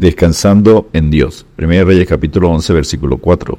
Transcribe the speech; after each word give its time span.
Descansando 0.00 0.88
en 0.94 1.10
Dios. 1.10 1.44
1 1.58 1.84
Reyes 1.84 2.08
capítulo 2.08 2.48
11 2.48 2.72
versículo 2.72 3.18
4. 3.18 3.58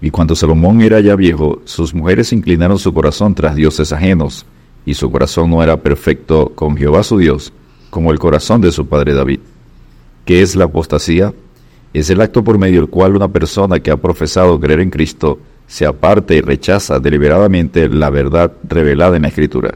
Y 0.00 0.10
cuando 0.12 0.36
Salomón 0.36 0.82
era 0.82 1.00
ya 1.00 1.16
viejo, 1.16 1.62
sus 1.64 1.92
mujeres 1.92 2.32
inclinaron 2.32 2.78
su 2.78 2.94
corazón 2.94 3.34
tras 3.34 3.56
dioses 3.56 3.92
ajenos, 3.92 4.46
y 4.86 4.94
su 4.94 5.10
corazón 5.10 5.50
no 5.50 5.64
era 5.64 5.78
perfecto 5.78 6.52
con 6.54 6.76
Jehová 6.76 7.02
su 7.02 7.18
Dios, 7.18 7.52
como 7.90 8.12
el 8.12 8.20
corazón 8.20 8.60
de 8.60 8.70
su 8.70 8.86
padre 8.86 9.14
David. 9.14 9.40
¿Qué 10.24 10.42
es 10.42 10.54
la 10.54 10.66
apostasía? 10.66 11.34
Es 11.92 12.08
el 12.08 12.20
acto 12.20 12.44
por 12.44 12.56
medio 12.56 12.82
del 12.82 12.88
cual 12.88 13.16
una 13.16 13.26
persona 13.26 13.80
que 13.80 13.90
ha 13.90 13.96
profesado 13.96 14.60
creer 14.60 14.78
en 14.78 14.90
Cristo 14.90 15.40
se 15.66 15.86
aparta 15.86 16.34
y 16.34 16.40
rechaza 16.40 17.00
deliberadamente 17.00 17.88
la 17.88 18.10
verdad 18.10 18.52
revelada 18.62 19.16
en 19.16 19.22
la 19.22 19.28
Escritura. 19.28 19.74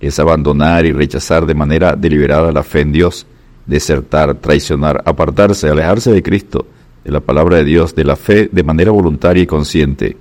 Es 0.00 0.20
abandonar 0.20 0.86
y 0.86 0.92
rechazar 0.92 1.44
de 1.44 1.54
manera 1.54 1.96
deliberada 1.96 2.52
la 2.52 2.62
fe 2.62 2.82
en 2.82 2.92
Dios, 2.92 3.26
desertar, 3.70 4.34
traicionar, 4.34 5.00
apartarse, 5.06 5.68
alejarse 5.68 6.12
de 6.12 6.22
Cristo, 6.22 6.66
de 7.04 7.12
la 7.12 7.20
palabra 7.20 7.58
de 7.58 7.64
Dios, 7.64 7.94
de 7.94 8.04
la 8.04 8.16
fe 8.16 8.48
de 8.50 8.64
manera 8.64 8.90
voluntaria 8.90 9.44
y 9.44 9.46
consciente. 9.46 10.16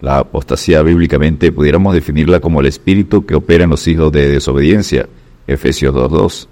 La 0.00 0.18
apostasía 0.18 0.82
bíblicamente 0.82 1.52
pudiéramos 1.52 1.94
definirla 1.94 2.40
como 2.40 2.60
el 2.60 2.66
espíritu 2.66 3.24
que 3.26 3.34
opera 3.34 3.64
en 3.64 3.70
los 3.70 3.86
hijos 3.86 4.10
de 4.10 4.30
desobediencia. 4.30 5.06
Efesios 5.46 5.94
2.2. 5.94 6.46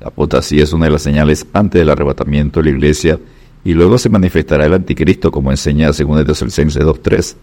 La 0.00 0.08
apostasía 0.08 0.64
es 0.64 0.72
una 0.72 0.86
de 0.86 0.90
las 0.90 1.02
señales 1.02 1.46
antes 1.52 1.80
del 1.80 1.90
arrebatamiento 1.90 2.60
de 2.60 2.70
la 2.70 2.76
iglesia 2.76 3.18
y 3.64 3.72
luego 3.72 3.96
se 3.96 4.08
manifestará 4.08 4.66
el 4.66 4.74
anticristo 4.74 5.30
como 5.30 5.52
enseña 5.52 5.86
2 5.86 5.96
Tesalonicenses 6.26 6.82
2.3. 6.82 7.36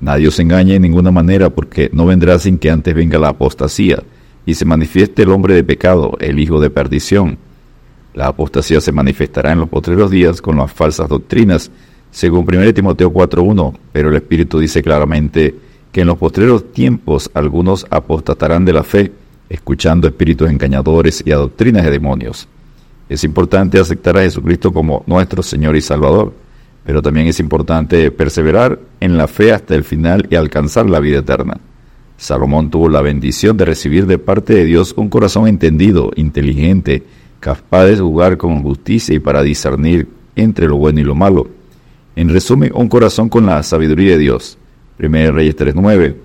Nadie 0.00 0.28
os 0.28 0.38
engañe 0.38 0.76
en 0.76 0.82
ninguna 0.82 1.10
manera 1.10 1.50
porque 1.50 1.90
no 1.92 2.06
vendrá 2.06 2.38
sin 2.38 2.58
que 2.58 2.70
antes 2.70 2.94
venga 2.94 3.18
la 3.18 3.30
apostasía 3.30 4.04
y 4.46 4.54
se 4.54 4.64
manifieste 4.64 5.22
el 5.22 5.30
hombre 5.30 5.54
de 5.54 5.64
pecado, 5.64 6.16
el 6.20 6.38
hijo 6.38 6.60
de 6.60 6.70
perdición 6.70 7.38
la 8.18 8.26
apostasía 8.26 8.80
se 8.80 8.90
manifestará 8.90 9.52
en 9.52 9.60
los 9.60 9.68
postreros 9.68 10.10
días 10.10 10.42
con 10.42 10.56
las 10.56 10.72
falsas 10.72 11.08
doctrinas, 11.08 11.70
según 12.10 12.44
1 12.52 12.74
Timoteo 12.74 13.12
4.1, 13.12 13.78
pero 13.92 14.08
el 14.08 14.16
Espíritu 14.16 14.58
dice 14.58 14.82
claramente 14.82 15.54
que 15.92 16.00
en 16.00 16.08
los 16.08 16.18
postreros 16.18 16.72
tiempos 16.72 17.30
algunos 17.32 17.86
apostatarán 17.88 18.64
de 18.64 18.72
la 18.72 18.82
fe, 18.82 19.12
escuchando 19.48 20.08
espíritus 20.08 20.50
engañadores 20.50 21.22
y 21.24 21.30
a 21.30 21.36
doctrinas 21.36 21.84
de 21.84 21.92
demonios. 21.92 22.48
Es 23.08 23.22
importante 23.22 23.78
aceptar 23.78 24.18
a 24.18 24.22
Jesucristo 24.22 24.72
como 24.72 25.04
nuestro 25.06 25.40
Señor 25.44 25.76
y 25.76 25.80
Salvador, 25.80 26.32
pero 26.84 27.00
también 27.00 27.28
es 27.28 27.38
importante 27.38 28.10
perseverar 28.10 28.80
en 28.98 29.16
la 29.16 29.28
fe 29.28 29.52
hasta 29.52 29.76
el 29.76 29.84
final 29.84 30.26
y 30.28 30.34
alcanzar 30.34 30.90
la 30.90 30.98
vida 30.98 31.18
eterna. 31.18 31.60
Salomón 32.16 32.68
tuvo 32.68 32.88
la 32.88 33.00
bendición 33.00 33.56
de 33.56 33.64
recibir 33.64 34.06
de 34.06 34.18
parte 34.18 34.54
de 34.54 34.64
Dios 34.64 34.92
un 34.96 35.08
corazón 35.08 35.46
entendido, 35.46 36.10
inteligente, 36.16 37.04
capaz 37.40 37.86
de 37.86 37.96
jugar 37.96 38.36
con 38.36 38.62
justicia 38.62 39.14
y 39.14 39.18
para 39.18 39.42
discernir 39.42 40.08
entre 40.36 40.66
lo 40.66 40.76
bueno 40.76 41.00
y 41.00 41.04
lo 41.04 41.14
malo. 41.14 41.48
En 42.16 42.28
resumen, 42.28 42.72
un 42.74 42.88
corazón 42.88 43.28
con 43.28 43.46
la 43.46 43.62
sabiduría 43.62 44.12
de 44.12 44.18
Dios. 44.18 44.58
1 44.98 45.30
Reyes 45.30 45.56
3.9, 45.56 46.16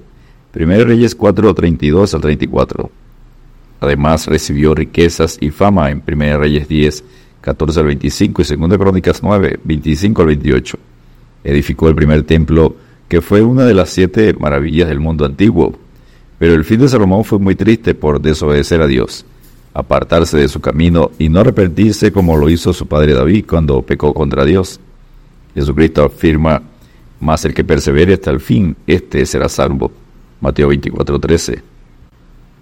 1 0.56 0.84
Reyes 0.86 1.18
4.32 1.18 2.14
al 2.16 2.22
34. 2.22 2.90
Además 3.82 4.28
recibió 4.28 4.74
riquezas 4.74 5.38
y 5.40 5.52
fama 5.52 5.92
en 5.92 6.02
1 6.08 6.38
Reyes 6.40 6.68
10, 6.68 7.04
14 7.42 7.80
al 7.80 7.86
25 7.88 8.42
y 8.42 8.56
2 8.56 8.78
Crónicas 8.78 9.22
9, 9.22 9.60
25 9.64 10.22
al 10.22 10.28
28. 10.28 10.78
Edificó 11.44 11.90
el 11.90 11.96
primer 11.96 12.24
templo, 12.24 12.76
que 13.08 13.22
fue 13.22 13.42
una 13.42 13.66
de 13.66 13.74
las 13.74 13.90
siete 13.90 14.34
maravillas 14.40 14.88
del 14.88 15.00
mundo 15.00 15.26
antiguo. 15.26 15.78
Pero 16.40 16.56
el 16.56 16.64
fin 16.64 16.80
de 16.80 16.90
Salomón 16.90 17.24
fue 17.24 17.38
muy 17.38 17.56
triste 17.56 17.94
por 17.94 18.20
desobedecer 18.20 18.82
a 18.82 18.88
Dios 18.88 19.26
apartarse 19.74 20.38
de 20.38 20.48
su 20.48 20.60
camino 20.62 21.12
y 21.18 21.30
no 21.30 21.40
arrepentirse 21.40 22.12
como 22.12 22.38
lo 22.38 22.50
hizo 22.50 22.74
su 22.74 22.88
padre 22.88 23.14
David 23.14 23.46
cuando 23.48 23.82
pecó 23.82 24.14
contra 24.14 24.46
Dios. 24.46 24.80
Jesucristo 25.56 26.04
afirma, 26.04 26.62
más 27.20 27.46
el 27.46 27.54
que 27.54 27.64
persevere 27.64 28.14
hasta 28.14 28.32
el 28.32 28.40
fin, 28.40 28.76
éste 28.86 29.26
será 29.26 29.50
salvo. 29.50 29.92
Mateo 30.42 30.70
24:13. 30.70 31.62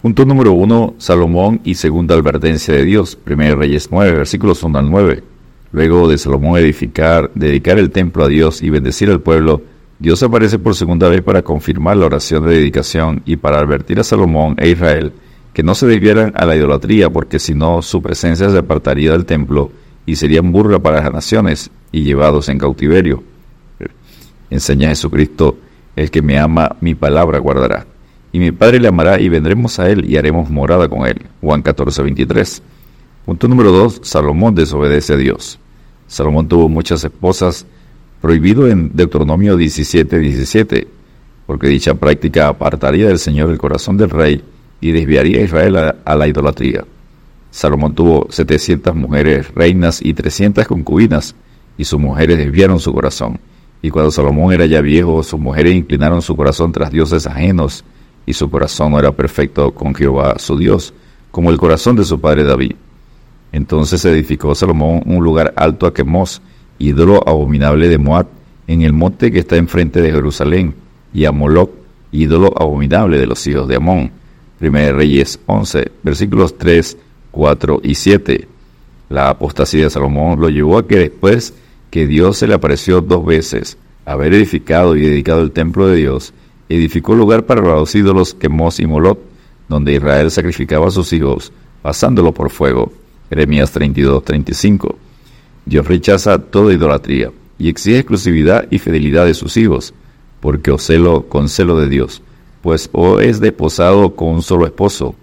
Punto 0.02 0.26
número 0.26 0.54
1, 0.54 0.96
Salomón 0.98 1.62
y 1.64 1.76
segunda 1.76 2.16
advertencia 2.16 2.74
de 2.74 2.86
Dios, 2.86 3.18
1 3.26 3.56
Reyes 3.56 3.90
9, 3.92 4.12
versículos 4.14 4.64
1 4.64 4.80
al 4.80 4.90
9. 4.90 5.24
Luego 5.74 6.08
de 6.08 6.18
Salomón 6.18 6.60
edificar, 6.60 7.32
dedicar 7.36 7.78
el 7.78 7.92
templo 7.92 8.26
a 8.26 8.28
Dios 8.28 8.62
y 8.62 8.70
bendecir 8.70 9.10
al 9.10 9.22
pueblo, 9.22 9.62
Dios 10.00 10.24
aparece 10.24 10.58
por 10.58 10.76
segunda 10.76 11.08
vez 11.08 11.22
para 11.22 11.44
confirmar 11.44 11.98
la 11.98 12.08
oración 12.08 12.46
de 12.46 12.56
dedicación 12.56 13.22
y 13.26 13.36
para 13.36 13.60
advertir 13.60 14.00
a 14.00 14.04
Salomón 14.04 14.56
e 14.58 14.70
Israel 14.70 15.14
que 15.54 15.64
no 15.64 15.76
se 15.76 15.88
desviaran 15.88 16.34
a 16.36 16.46
la 16.46 16.56
idolatría, 16.56 17.10
porque 17.10 17.40
si 17.40 17.54
no 17.54 17.82
su 17.82 18.02
presencia 18.02 18.50
se 18.50 18.58
apartaría 18.58 19.12
del 19.12 19.26
templo 19.26 19.72
y 20.06 20.16
serían 20.16 20.52
burla 20.52 20.80
para 20.80 21.02
las 21.02 21.14
naciones 21.14 21.72
y 21.92 22.04
llevados 22.04 22.50
en 22.50 22.58
cautiverio. 22.58 23.24
Enseña 24.50 24.90
Jesucristo, 24.90 25.58
el 25.96 26.10
que 26.10 26.22
me 26.22 26.40
ama, 26.40 26.76
mi 26.82 26.96
palabra 26.96 27.40
guardará. 27.40 27.86
Y 28.34 28.40
mi 28.40 28.52
Padre 28.52 28.80
le 28.80 28.88
amará 28.88 29.20
y 29.20 29.28
vendremos 29.28 29.78
a 29.80 29.90
él 29.90 30.10
y 30.10 30.16
haremos 30.16 30.50
morada 30.50 30.88
con 30.88 31.06
él. 31.06 31.22
Juan 31.42 31.62
14, 31.62 32.02
23. 32.02 32.64
Punto 33.26 33.48
número 33.48 33.72
2. 33.72 34.02
Salomón 34.04 34.56
desobedece 34.56 35.14
a 35.14 35.18
Dios. 35.18 35.60
Salomón 36.08 36.48
tuvo 36.48 36.70
muchas 36.70 37.04
esposas, 37.04 37.66
prohibido 38.22 38.68
en 38.68 38.92
Deuteronomio 38.94 39.58
17, 39.58 40.20
17, 40.20 40.88
porque 41.46 41.68
dicha 41.68 41.94
práctica 41.96 42.48
apartaría 42.48 43.08
del 43.08 43.20
Señor 43.20 43.50
el 43.50 43.58
corazón 43.58 43.98
del 43.98 44.10
rey 44.10 44.44
y 44.82 44.92
desviaría 44.92 45.40
a 45.40 45.44
Israel 45.44 45.96
a, 46.04 46.16
la 46.16 46.28
idolatría. 46.28 46.84
Salomón 47.52 47.94
tuvo 47.94 48.28
700 48.30 48.96
mujeres 48.96 49.54
reinas 49.54 50.02
y 50.04 50.14
300 50.14 50.68
concubinas, 50.68 51.36
y 51.78 51.86
sus 51.86 52.00
mujeres 52.00 52.38
desviaron 52.38 52.80
su 52.80 52.92
corazón. 52.92 53.40
Y 53.82 53.90
cuando 53.90 54.12
Salomón 54.12 54.54
era 54.54 54.66
ya 54.66 54.82
viejo, 54.82 55.24
sus 55.24 55.40
mujeres 55.40 55.76
inclinaron 55.76 56.22
su 56.22 56.36
corazón 56.36 56.72
tras 56.72 56.92
dioses 56.92 57.28
ajenos, 57.28 57.86
y 58.26 58.34
su 58.34 58.50
corazón 58.50 58.92
no 58.92 59.00
era 59.00 59.12
perfecto 59.12 59.72
con 59.72 59.94
Jehová 59.94 60.36
su 60.40 60.58
Dios, 60.58 60.94
como 61.30 61.52
el 61.52 61.58
corazón 61.58 61.96
de 61.96 62.04
su 62.04 62.20
padre 62.20 62.44
David. 62.44 62.74
Entonces 63.52 64.04
edificó 64.06 64.56
Salomón 64.56 65.04
un 65.06 65.24
lugar 65.24 65.54
alto 65.56 65.86
a 65.86 65.94
Quemos, 65.94 66.42
ídolo 66.80 67.22
abominable 67.28 67.88
de 67.88 67.98
Moab, 67.98 68.28
en 68.68 68.82
el 68.82 68.94
monte 68.94 69.32
que 69.32 69.40
está 69.40 69.58
enfrente 69.58 70.02
de 70.02 70.12
Jerusalén, 70.12 70.74
y 71.14 71.26
a 71.26 71.32
Moloch, 71.32 71.72
ídolo 72.12 72.54
abominable 72.60 73.20
de 73.20 73.28
los 73.28 73.46
hijos 73.46 73.68
de 73.68 73.76
Amón 73.76 74.21
1 74.62 74.94
Reyes 74.94 75.40
11, 75.48 75.92
versículos 76.04 76.56
3, 76.58 76.98
4 77.32 77.82
y 77.84 77.96
7. 77.96 78.48
La 79.10 79.30
apostasía 79.30 79.86
de 79.86 79.90
Salomón 79.90 80.40
lo 80.40 80.50
llevó 80.50 80.78
a 80.78 80.88
que 80.88 81.00
después 81.00 81.56
que 81.90 82.06
Dios 82.06 82.38
se 82.38 82.48
le 82.48 82.54
apareció 82.54 83.02
dos 83.02 83.26
veces, 83.26 83.78
haber 84.06 84.34
edificado 84.36 84.96
y 84.96 85.02
dedicado 85.02 85.42
el 85.42 85.52
templo 85.52 85.88
de 85.88 85.96
Dios, 85.96 86.34
edificó 86.70 87.16
lugar 87.16 87.46
para 87.48 87.62
los 87.62 87.94
ídolos 87.96 88.36
Quemos 88.36 88.80
y 88.80 88.86
Molot, 88.86 89.20
donde 89.68 89.94
Israel 89.94 90.30
sacrificaba 90.30 90.88
a 90.88 90.92
sus 90.92 91.12
hijos, 91.12 91.52
pasándolo 91.82 92.32
por 92.32 92.52
fuego. 92.52 92.94
Jeremías 93.30 93.72
32, 93.72 94.24
35. 94.24 94.96
Dios 95.66 95.88
rechaza 95.88 96.38
toda 96.38 96.74
idolatría 96.74 97.32
y 97.58 97.68
exige 97.70 98.00
exclusividad 98.00 98.68
y 98.70 98.78
fidelidad 98.78 99.26
de 99.26 99.34
sus 99.34 99.58
hijos, 99.58 99.94
porque 100.40 100.72
os 100.72 100.84
celo 100.84 101.28
con 101.28 101.50
celo 101.50 101.80
de 101.80 101.90
Dios 101.90 102.22
pues 102.62 102.90
o 102.94 103.20
es 103.20 103.40
desposado 103.40 104.16
con 104.16 104.30
un 104.30 104.42
solo 104.42 104.66
esposo, 104.66 105.16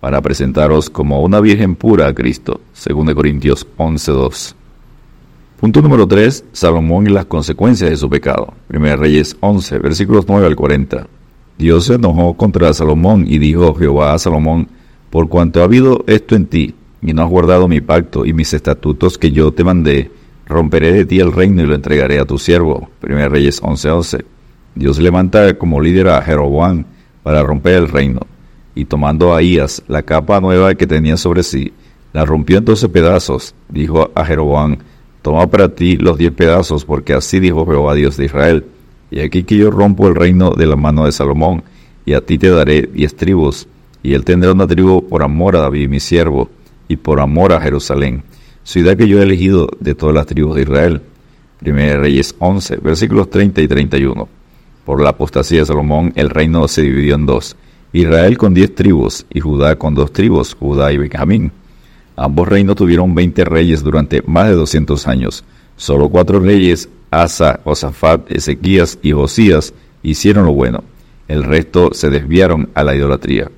para 0.00 0.20
presentaros 0.20 0.90
como 0.90 1.22
una 1.22 1.40
virgen 1.40 1.74
pura 1.74 2.08
a 2.08 2.14
Cristo, 2.14 2.60
según 2.72 3.12
Corintios 3.14 3.66
11.2. 3.76 4.54
Punto 5.58 5.80
número 5.80 6.06
3. 6.06 6.44
Salomón 6.52 7.06
y 7.06 7.10
las 7.10 7.24
consecuencias 7.24 7.88
de 7.88 7.96
su 7.96 8.10
pecado. 8.10 8.52
1 8.72 8.96
Reyes 8.96 9.36
11, 9.40 9.78
versículos 9.78 10.26
9 10.28 10.46
al 10.46 10.54
40. 10.54 11.06
Dios 11.56 11.86
se 11.86 11.94
enojó 11.94 12.34
contra 12.34 12.74
Salomón 12.74 13.24
y 13.26 13.38
dijo 13.38 13.74
Jehová 13.74 14.12
a 14.12 14.18
Salomón, 14.18 14.68
por 15.08 15.30
cuanto 15.30 15.62
ha 15.62 15.64
habido 15.64 16.04
esto 16.06 16.36
en 16.36 16.46
ti, 16.46 16.74
y 17.00 17.14
no 17.14 17.22
has 17.22 17.30
guardado 17.30 17.68
mi 17.68 17.80
pacto 17.80 18.26
y 18.26 18.34
mis 18.34 18.52
estatutos 18.52 19.16
que 19.16 19.32
yo 19.32 19.50
te 19.52 19.64
mandé, 19.64 20.10
romperé 20.46 20.92
de 20.92 21.06
ti 21.06 21.20
el 21.20 21.32
reino 21.32 21.62
y 21.62 21.66
lo 21.66 21.74
entregaré 21.74 22.20
a 22.20 22.26
tu 22.26 22.36
siervo. 22.36 22.90
1 23.02 23.28
Reyes 23.30 23.62
11.11. 23.62 24.24
Dios 24.74 24.98
levanta 24.98 25.56
como 25.56 25.80
líder 25.80 26.08
a 26.08 26.20
Jeroboam 26.20 26.84
para 27.26 27.42
romper 27.42 27.74
el 27.74 27.88
reino, 27.88 28.20
y 28.76 28.84
tomando 28.84 29.34
a 29.34 29.40
la 29.88 30.02
capa 30.04 30.40
nueva 30.40 30.76
que 30.76 30.86
tenía 30.86 31.16
sobre 31.16 31.42
sí, 31.42 31.72
la 32.12 32.24
rompió 32.24 32.58
en 32.58 32.64
doce 32.64 32.88
pedazos, 32.88 33.52
dijo 33.68 34.12
a 34.14 34.24
Jeroboam, 34.24 34.76
toma 35.22 35.48
para 35.48 35.74
ti 35.74 35.96
los 35.96 36.18
diez 36.18 36.30
pedazos, 36.30 36.84
porque 36.84 37.14
así 37.14 37.40
dijo 37.40 37.66
Jehová 37.66 37.96
Dios 37.96 38.16
de 38.16 38.26
Israel, 38.26 38.66
y 39.10 39.18
aquí 39.18 39.42
que 39.42 39.56
yo 39.56 39.72
rompo 39.72 40.06
el 40.06 40.14
reino 40.14 40.52
de 40.52 40.66
la 40.66 40.76
mano 40.76 41.04
de 41.04 41.10
Salomón, 41.10 41.64
y 42.04 42.12
a 42.12 42.20
ti 42.20 42.38
te 42.38 42.48
daré 42.48 42.82
diez 42.82 43.16
tribus, 43.16 43.66
y 44.04 44.14
él 44.14 44.24
tendrá 44.24 44.52
una 44.52 44.68
tribu 44.68 45.08
por 45.08 45.24
amor 45.24 45.56
a 45.56 45.62
David 45.62 45.88
mi 45.88 45.98
siervo, 45.98 46.48
y 46.86 46.94
por 46.94 47.18
amor 47.18 47.52
a 47.52 47.60
Jerusalén, 47.60 48.22
ciudad 48.62 48.96
que 48.96 49.08
yo 49.08 49.18
he 49.18 49.24
elegido 49.24 49.68
de 49.80 49.96
todas 49.96 50.14
las 50.14 50.26
tribus 50.26 50.54
de 50.54 50.62
Israel. 50.62 51.02
1 51.60 51.74
Reyes 51.96 52.36
11, 52.38 52.76
versículos 52.76 53.30
30 53.30 53.62
y 53.62 53.66
31. 53.66 54.35
Por 54.86 55.02
la 55.02 55.10
apostasía 55.10 55.58
de 55.58 55.66
Salomón, 55.66 56.12
el 56.14 56.30
reino 56.30 56.68
se 56.68 56.82
dividió 56.82 57.16
en 57.16 57.26
dos. 57.26 57.56
Israel 57.92 58.38
con 58.38 58.54
diez 58.54 58.72
tribus 58.72 59.26
y 59.34 59.40
Judá 59.40 59.74
con 59.74 59.96
dos 59.96 60.12
tribus, 60.12 60.54
Judá 60.54 60.92
y 60.92 60.96
Benjamín. 60.96 61.50
Ambos 62.14 62.46
reinos 62.46 62.76
tuvieron 62.76 63.12
20 63.12 63.44
reyes 63.46 63.82
durante 63.82 64.22
más 64.22 64.46
de 64.46 64.54
200 64.54 65.08
años. 65.08 65.42
Solo 65.76 66.08
cuatro 66.08 66.38
reyes, 66.38 66.88
Asa, 67.10 67.58
Josafat, 67.64 68.30
Ezequías 68.30 69.00
y 69.02 69.10
Josías, 69.10 69.74
hicieron 70.04 70.46
lo 70.46 70.52
bueno. 70.52 70.84
El 71.26 71.42
resto 71.42 71.90
se 71.92 72.08
desviaron 72.08 72.70
a 72.74 72.84
la 72.84 72.94
idolatría. 72.94 73.50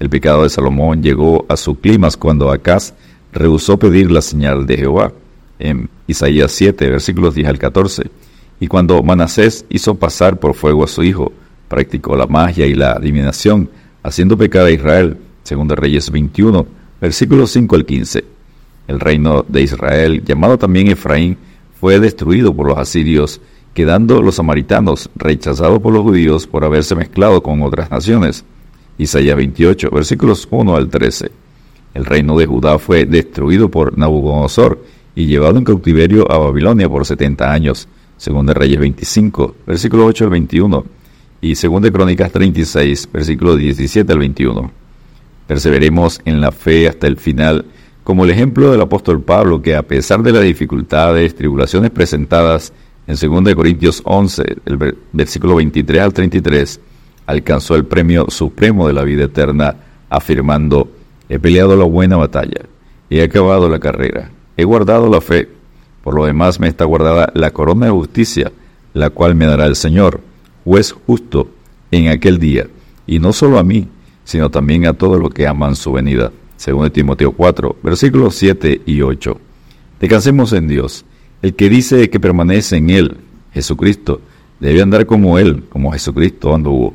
El 0.00 0.08
pecado 0.08 0.44
de 0.44 0.48
Salomón 0.48 1.02
llegó 1.02 1.44
a 1.50 1.58
su 1.58 1.78
clímax 1.78 2.16
cuando 2.16 2.50
Acaz 2.50 2.94
rehusó 3.30 3.78
pedir 3.78 4.10
la 4.10 4.22
señal 4.22 4.64
de 4.64 4.78
Jehová, 4.78 5.12
en 5.58 5.90
Isaías 6.06 6.50
7, 6.52 6.88
versículos 6.88 7.34
10 7.34 7.48
al 7.48 7.58
14, 7.58 8.10
y 8.62 8.68
cuando 8.68 9.02
Manasés 9.02 9.66
hizo 9.70 9.96
pasar 9.96 10.38
por 10.38 10.54
fuego 10.54 10.84
a 10.84 10.86
su 10.86 11.02
hijo, 11.02 11.32
practicó 11.66 12.14
la 12.14 12.28
magia 12.28 12.64
y 12.64 12.74
la 12.74 12.92
adivinación, 12.92 13.68
haciendo 14.04 14.38
pecar 14.38 14.66
a 14.66 14.70
Israel, 14.70 15.16
según 15.42 15.66
de 15.66 15.74
Reyes 15.74 16.12
21, 16.12 16.64
versículos 17.00 17.50
5 17.50 17.74
al 17.74 17.84
15. 17.84 18.24
El 18.86 19.00
reino 19.00 19.44
de 19.48 19.62
Israel, 19.62 20.22
llamado 20.24 20.58
también 20.58 20.86
Efraín, 20.86 21.36
fue 21.80 21.98
destruido 21.98 22.54
por 22.54 22.68
los 22.68 22.78
asirios, 22.78 23.40
quedando 23.74 24.22
los 24.22 24.36
samaritanos 24.36 25.10
rechazados 25.16 25.80
por 25.80 25.92
los 25.92 26.02
judíos 26.02 26.46
por 26.46 26.64
haberse 26.64 26.94
mezclado 26.94 27.42
con 27.42 27.62
otras 27.62 27.90
naciones. 27.90 28.44
Isaías 28.96 29.34
28, 29.34 29.90
versículos 29.90 30.46
1 30.48 30.76
al 30.76 30.88
13. 30.88 31.32
El 31.94 32.04
reino 32.04 32.38
de 32.38 32.46
Judá 32.46 32.78
fue 32.78 33.06
destruido 33.06 33.68
por 33.68 33.98
Nabucodonosor 33.98 34.84
y 35.16 35.26
llevado 35.26 35.58
en 35.58 35.64
cautiverio 35.64 36.30
a 36.30 36.38
Babilonia 36.38 36.88
por 36.88 37.04
70 37.04 37.52
años, 37.52 37.88
según 38.22 38.46
de 38.46 38.54
Reyes 38.54 38.78
25, 38.78 39.56
versículos 39.66 40.06
8 40.10 40.24
al 40.26 40.30
21, 40.30 40.84
y 41.40 41.56
según 41.56 41.82
de 41.82 41.90
Crónicas 41.90 42.30
36, 42.30 43.08
versículos 43.12 43.58
17 43.58 44.12
al 44.12 44.18
21. 44.20 44.70
Perseveremos 45.48 46.20
en 46.24 46.40
la 46.40 46.52
fe 46.52 46.86
hasta 46.86 47.08
el 47.08 47.16
final, 47.16 47.64
como 48.04 48.22
el 48.22 48.30
ejemplo 48.30 48.70
del 48.70 48.80
apóstol 48.80 49.22
Pablo, 49.22 49.60
que 49.60 49.74
a 49.74 49.82
pesar 49.82 50.22
de 50.22 50.30
las 50.30 50.44
dificultades, 50.44 51.34
tribulaciones 51.34 51.90
presentadas 51.90 52.72
en 53.08 53.16
2 53.16 53.56
Corintios 53.56 54.00
11, 54.04 54.44
el 54.66 54.96
versículo 55.12 55.56
23 55.56 56.00
al 56.02 56.12
33, 56.12 56.80
alcanzó 57.26 57.74
el 57.74 57.86
premio 57.86 58.26
supremo 58.28 58.86
de 58.86 58.92
la 58.92 59.02
vida 59.02 59.24
eterna, 59.24 59.74
afirmando, 60.08 60.92
he 61.28 61.40
peleado 61.40 61.74
la 61.74 61.86
buena 61.86 62.18
batalla, 62.18 62.66
he 63.10 63.20
acabado 63.20 63.68
la 63.68 63.80
carrera, 63.80 64.30
he 64.56 64.62
guardado 64.62 65.10
la 65.10 65.20
fe, 65.20 65.48
por 66.02 66.14
lo 66.14 66.24
demás 66.24 66.60
me 66.60 66.68
está 66.68 66.84
guardada 66.84 67.30
la 67.34 67.50
corona 67.50 67.86
de 67.86 67.92
justicia, 67.92 68.52
la 68.94 69.10
cual 69.10 69.34
me 69.34 69.46
dará 69.46 69.66
el 69.66 69.76
Señor, 69.76 70.20
juez 70.64 70.92
justo, 71.06 71.48
en 71.90 72.08
aquel 72.08 72.38
día, 72.38 72.68
y 73.06 73.18
no 73.18 73.32
solo 73.32 73.58
a 73.58 73.64
mí, 73.64 73.88
sino 74.24 74.50
también 74.50 74.86
a 74.86 74.94
todos 74.94 75.20
los 75.20 75.32
que 75.32 75.46
aman 75.46 75.76
su 75.76 75.92
venida. 75.92 76.32
Según 76.56 76.90
Timoteo 76.90 77.32
4, 77.32 77.76
versículos 77.82 78.34
7 78.36 78.82
y 78.86 79.02
8. 79.02 79.38
Descansemos 80.00 80.52
en 80.52 80.68
Dios. 80.68 81.04
El 81.42 81.54
que 81.54 81.68
dice 81.68 82.08
que 82.08 82.20
permanece 82.20 82.76
en 82.76 82.90
Él, 82.90 83.16
Jesucristo, 83.52 84.20
debe 84.60 84.80
andar 84.80 85.06
como 85.06 85.38
Él, 85.38 85.64
como 85.68 85.92
Jesucristo 85.92 86.54
anduvo. 86.54 86.94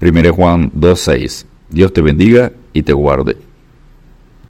1 0.00 0.32
Juan 0.32 0.72
2.6. 0.72 1.44
Dios 1.70 1.92
te 1.92 2.00
bendiga 2.00 2.52
y 2.72 2.82
te 2.82 2.92
guarde. 2.92 3.36